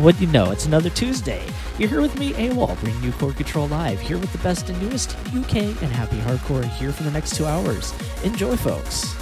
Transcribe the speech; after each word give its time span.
what 0.00 0.20
you 0.20 0.26
know? 0.28 0.50
It's 0.50 0.66
another 0.66 0.88
Tuesday. 0.90 1.44
You're 1.78 1.88
here 1.88 2.00
with 2.00 2.18
me, 2.18 2.32
AWOL, 2.32 2.78
bringing 2.80 3.02
you 3.02 3.12
Core 3.12 3.32
Control 3.32 3.68
Live, 3.68 4.00
here 4.00 4.18
with 4.18 4.32
the 4.32 4.38
best 4.38 4.70
and 4.70 4.80
newest 4.80 5.16
UK 5.34 5.56
and 5.56 5.92
happy 5.92 6.16
hardcore 6.18 6.64
here 6.64 6.92
for 6.92 7.02
the 7.02 7.10
next 7.10 7.36
two 7.36 7.44
hours. 7.44 7.92
Enjoy, 8.24 8.56
folks. 8.56 9.19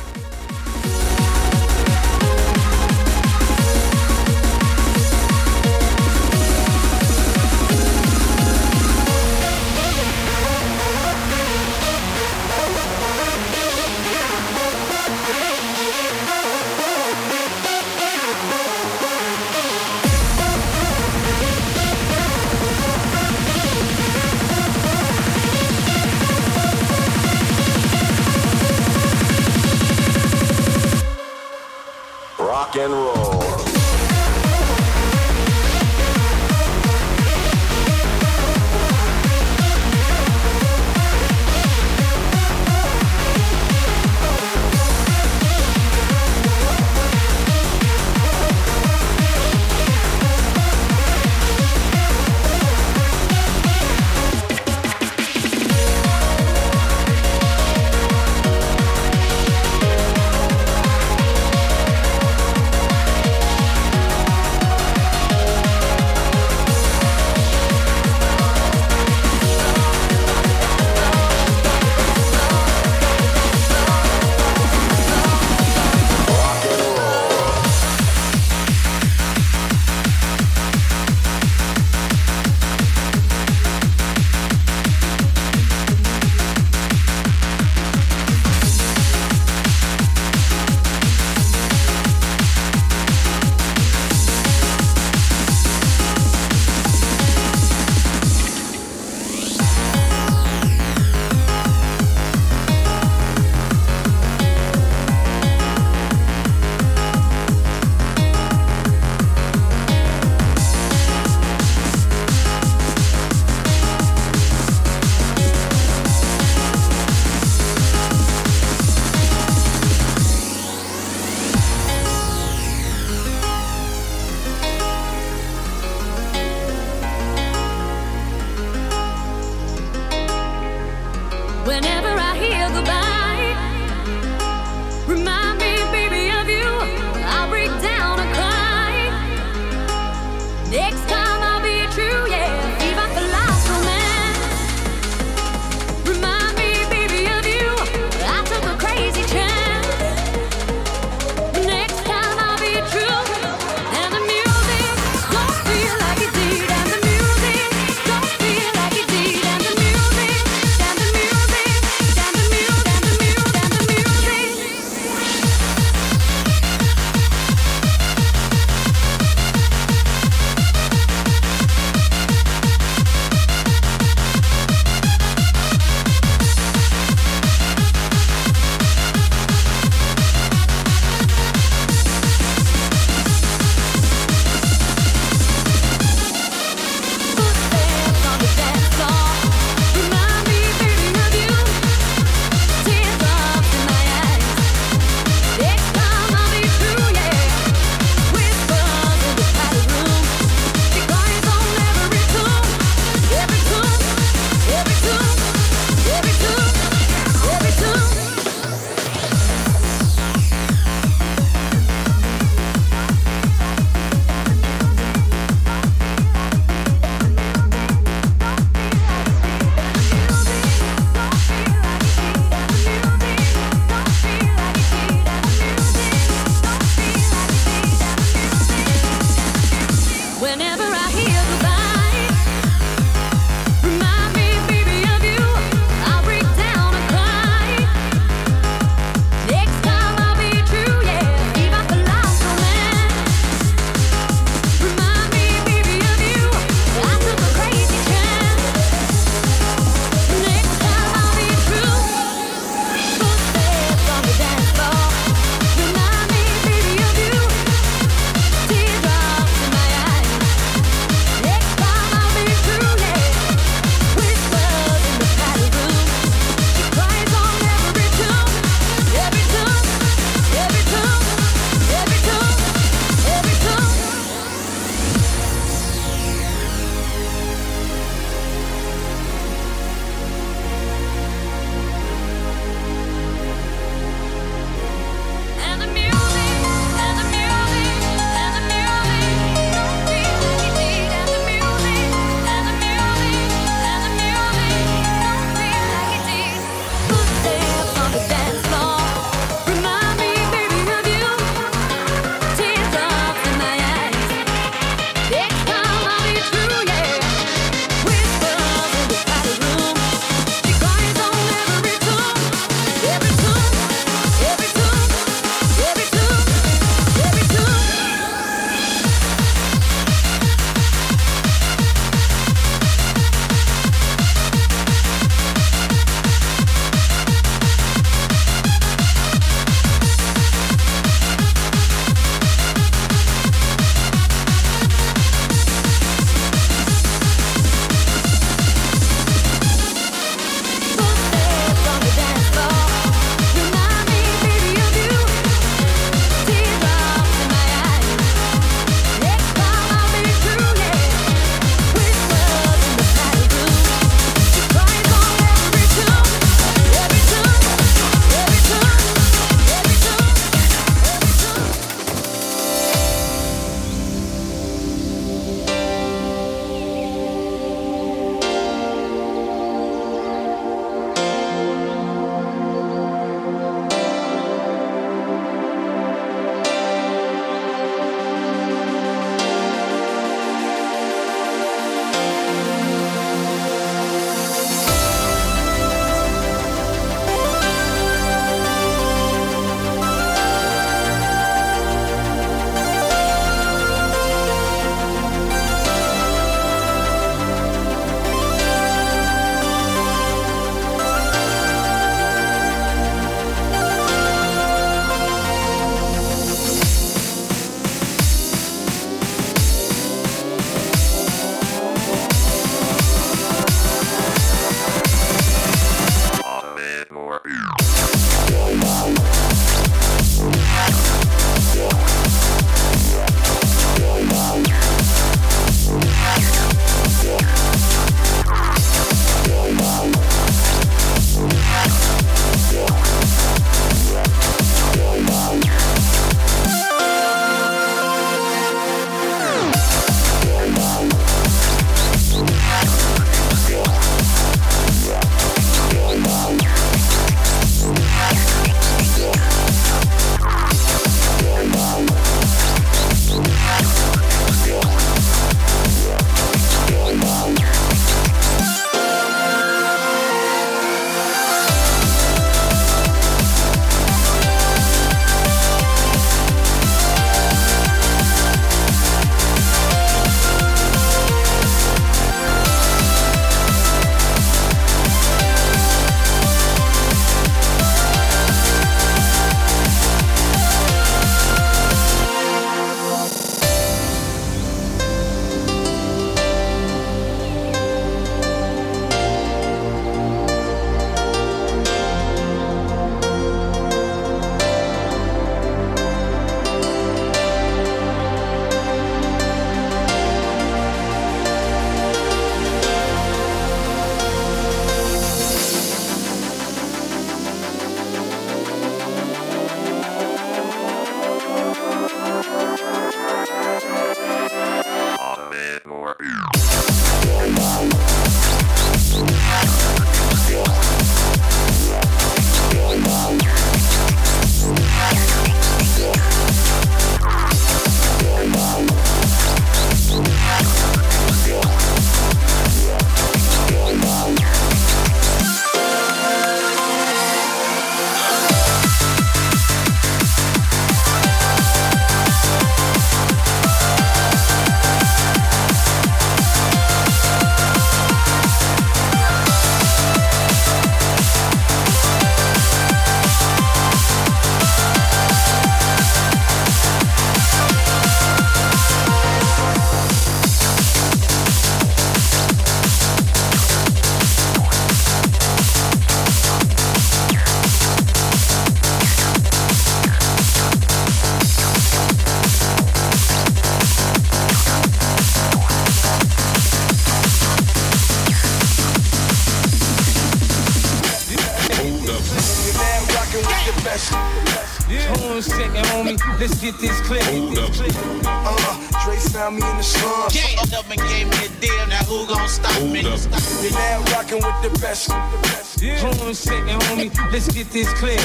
this 597.83 597.93
clear. 597.95 598.19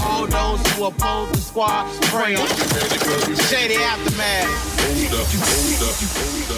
All 0.00 0.26
those 0.26 0.66
who 0.72 0.86
oppose 0.86 1.30
the 1.32 1.38
squad, 1.38 1.86
pray 2.04 2.36
on. 2.36 2.48
Shady 3.48 3.76
aftermath. 3.76 4.48
Hold 4.80 5.20
up, 5.20 5.26
hold 5.28 5.82
up, 5.82 5.94
hold 6.16 6.57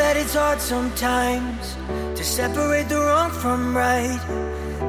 That 0.00 0.16
it's 0.16 0.34
hard 0.34 0.58
sometimes 0.62 1.76
to 2.16 2.24
separate 2.24 2.88
the 2.88 2.98
wrong 2.98 3.30
from 3.30 3.76
right. 3.76 4.20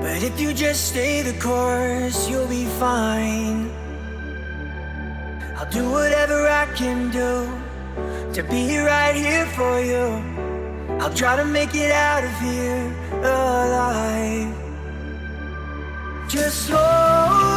But 0.03 0.23
if 0.23 0.39
you 0.39 0.53
just 0.53 0.87
stay 0.91 1.21
the 1.21 1.37
course, 1.37 2.29
you'll 2.29 2.47
be 2.47 2.65
fine. 2.79 3.69
I'll 5.57 5.69
do 5.69 5.83
whatever 5.97 6.39
I 6.47 6.65
can 6.81 7.11
do 7.11 7.31
to 8.35 8.41
be 8.53 8.77
right 8.77 9.15
here 9.25 9.47
for 9.57 9.75
you. 9.91 10.07
I'll 11.01 11.13
try 11.13 11.35
to 11.35 11.45
make 11.45 11.75
it 11.75 11.91
out 11.91 12.23
of 12.23 12.35
here 12.47 12.85
alive. 13.21 14.55
Just 16.29 16.69
hold 16.69 17.50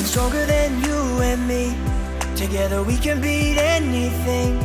Nothing 0.00 0.12
stronger 0.12 0.46
than 0.46 0.82
you 0.82 1.20
and 1.20 1.46
me. 1.46 1.76
Together 2.34 2.82
we 2.82 2.96
can 2.96 3.20
beat 3.20 3.58
anything. 3.58 4.58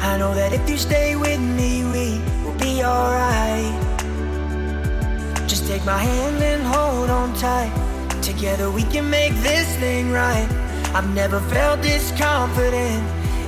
I 0.00 0.18
know 0.18 0.34
that 0.34 0.52
if 0.52 0.68
you 0.68 0.76
stay 0.76 1.16
with 1.16 1.40
me, 1.40 1.82
we 1.84 2.20
will 2.44 2.58
be 2.58 2.84
alright. 2.84 3.72
Just 5.48 5.66
take 5.66 5.82
my 5.86 5.96
hand 5.96 6.42
and 6.42 6.62
hold 6.62 7.08
on 7.08 7.32
tight. 7.36 7.72
Together 8.20 8.70
we 8.70 8.82
can 8.82 9.08
make 9.08 9.32
this 9.36 9.66
thing 9.76 10.12
right. 10.12 10.46
I've 10.94 11.08
never 11.14 11.40
felt 11.40 11.80
this 11.80 12.12
confident 12.20 13.02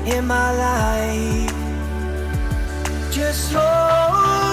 in 0.08 0.26
my 0.26 0.50
life. 0.56 1.52
Just 3.12 3.52
hold 3.52 4.43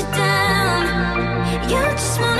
you 0.00 0.06
down. 0.12 1.68
You 1.68 1.82
just 1.92 2.20
wanna. 2.20 2.39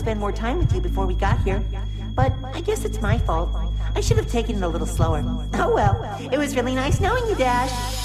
spend 0.00 0.18
more 0.18 0.32
time 0.32 0.58
with 0.58 0.72
you 0.74 0.80
before 0.80 1.06
we 1.06 1.14
got 1.14 1.38
here. 1.42 1.62
But 2.14 2.32
I 2.54 2.62
guess 2.62 2.84
it's 2.84 3.00
my 3.00 3.18
fault. 3.18 3.50
I 3.94 4.00
should 4.00 4.16
have 4.16 4.30
taken 4.30 4.56
it 4.56 4.62
a 4.62 4.68
little 4.68 4.86
slower. 4.86 5.22
Oh 5.54 5.72
well, 5.74 5.94
it 6.32 6.38
was 6.38 6.56
really 6.56 6.74
nice 6.74 7.00
knowing 7.00 7.26
you, 7.28 7.34
Dash. 7.34 7.99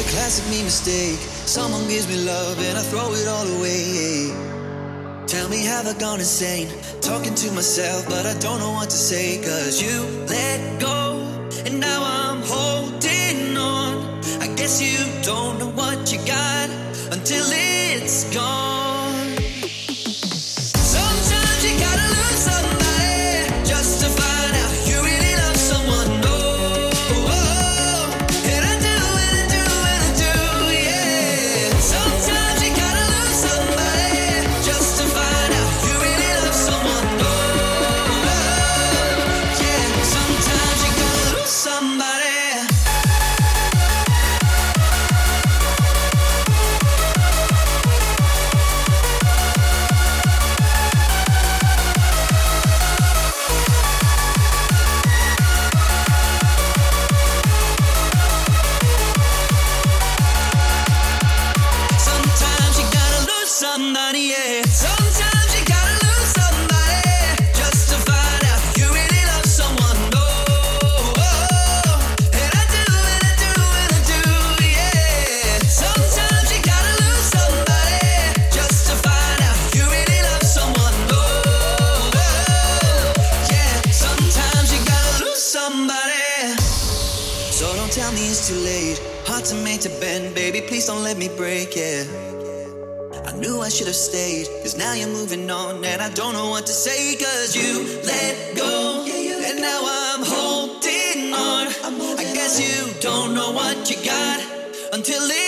It's 0.00 0.08
a 0.08 0.12
classic 0.12 0.48
me 0.48 0.62
mistake. 0.62 1.18
Someone 1.44 1.88
gives 1.88 2.06
me 2.06 2.24
love 2.24 2.56
and 2.62 2.78
I 2.78 2.82
throw 2.82 3.12
it 3.14 3.26
all 3.26 3.48
away. 3.58 4.30
Tell 5.26 5.48
me, 5.48 5.64
have 5.64 5.88
I 5.88 5.98
gone 5.98 6.20
insane? 6.20 6.68
Talking 7.00 7.34
to 7.34 7.50
myself, 7.50 8.06
but 8.08 8.24
I 8.24 8.38
don't 8.38 8.60
know 8.60 8.70
what 8.70 8.90
to 8.90 8.96
say. 8.96 9.42
Cause 9.42 9.82
you 9.82 10.04
let 10.28 10.80
go. 10.80 10.97
don't 90.88 91.04
let 91.04 91.18
me 91.18 91.28
break 91.36 91.76
it. 91.76 92.08
I 93.26 93.36
knew 93.36 93.60
I 93.60 93.68
should 93.68 93.88
have 93.88 94.02
stayed, 94.10 94.46
cause 94.62 94.74
now 94.74 94.94
you're 94.94 95.12
moving 95.12 95.50
on, 95.50 95.84
and 95.84 96.00
I 96.00 96.08
don't 96.14 96.32
know 96.32 96.48
what 96.48 96.64
to 96.64 96.72
say, 96.72 97.14
cause 97.14 97.54
you 97.54 97.84
let 98.04 98.56
go, 98.56 99.04
and 99.04 99.60
now 99.60 99.80
I'm 99.84 100.22
holding 100.24 101.34
on. 101.34 101.66
I 102.18 102.24
guess 102.32 102.56
you 102.58 102.90
don't 103.02 103.34
know 103.34 103.52
what 103.52 103.90
you 103.90 104.02
got 104.02 104.40
until 104.94 105.20
it. 105.24 105.47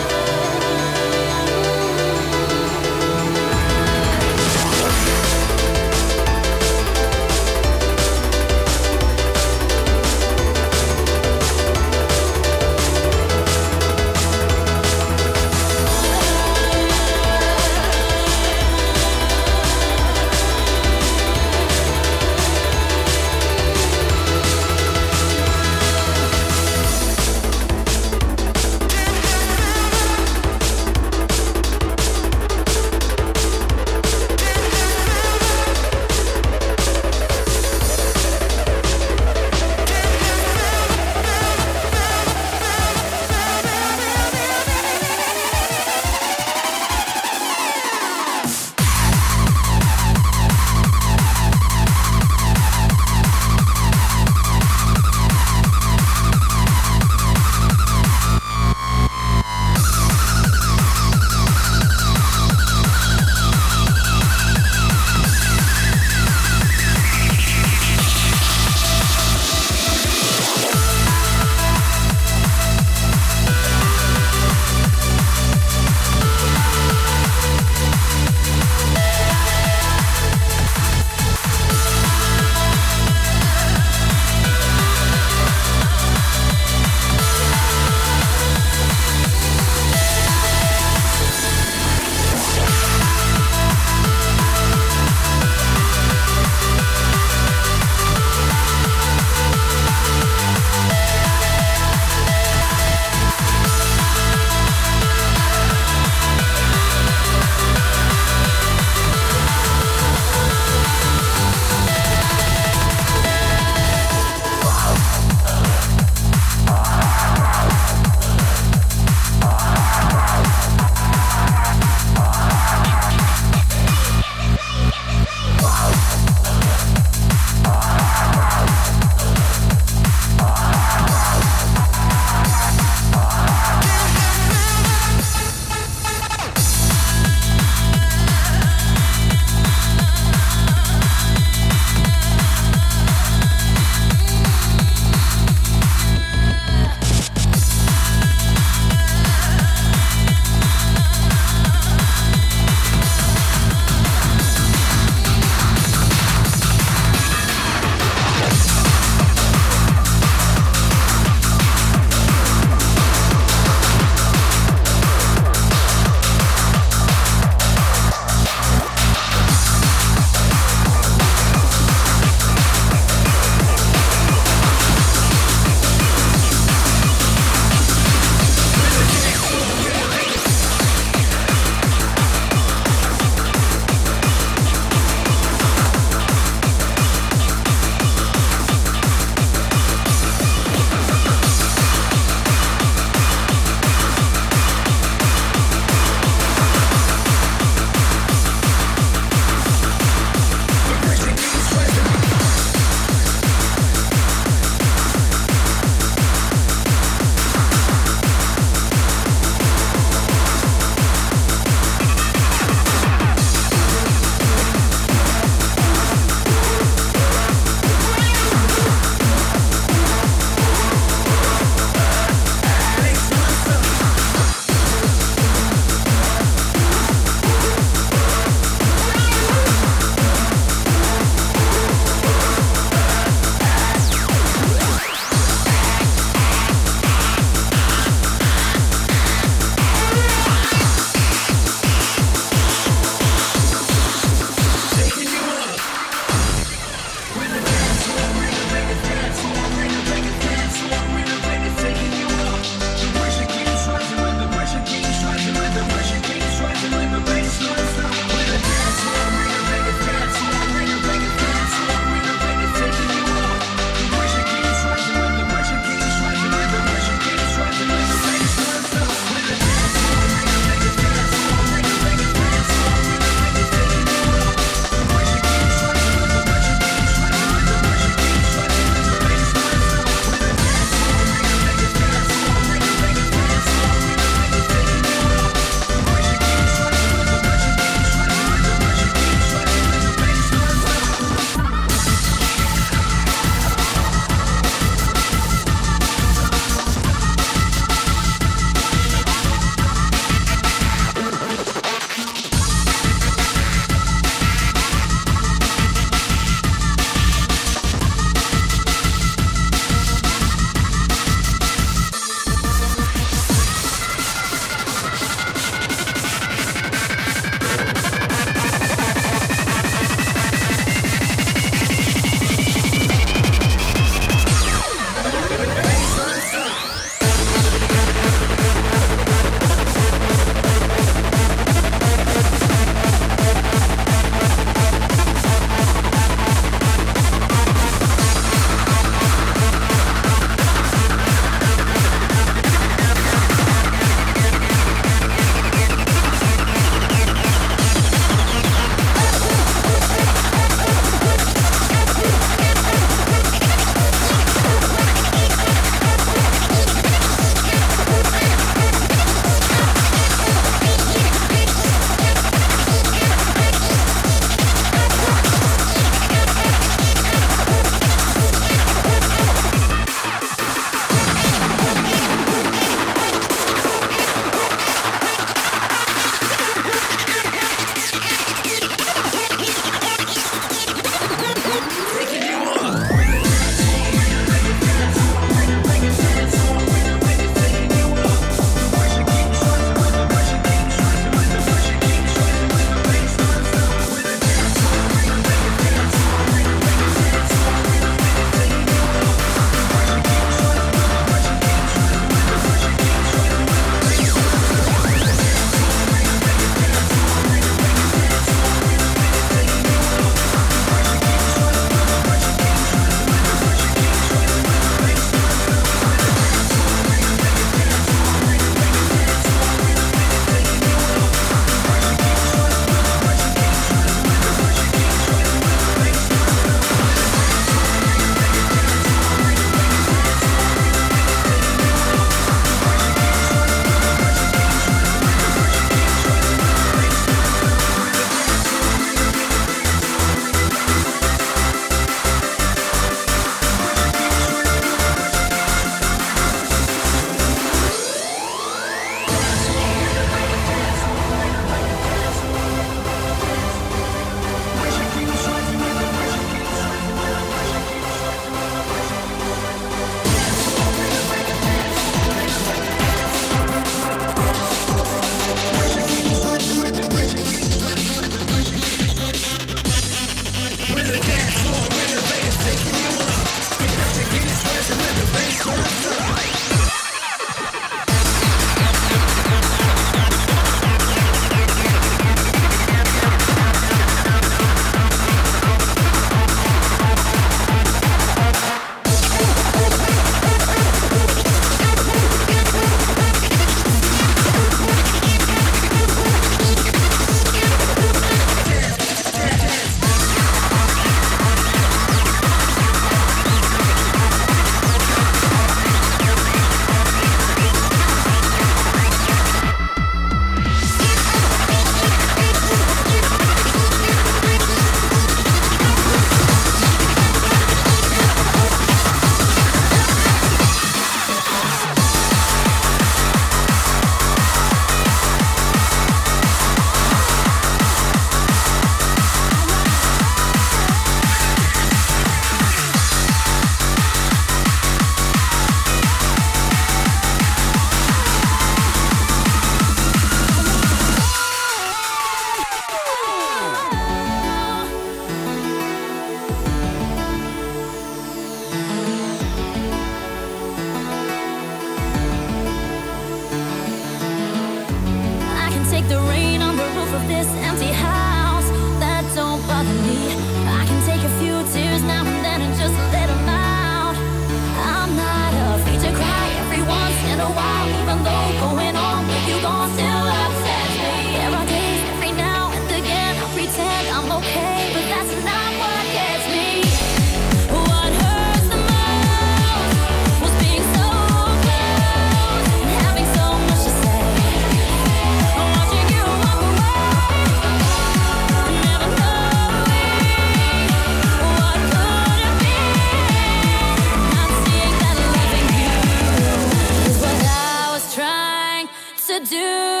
Do. 599.45 600.00